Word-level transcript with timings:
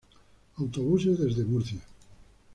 Autobuses 0.57 1.19
desde 1.19 1.43
Murcia. 1.45 1.79